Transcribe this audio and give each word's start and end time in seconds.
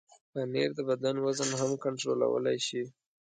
پنېر 0.31 0.69
د 0.75 0.79
بدن 0.89 1.15
وزن 1.25 1.49
هم 1.61 1.71
کنټرولولی 1.83 2.57
شي. 2.67 2.83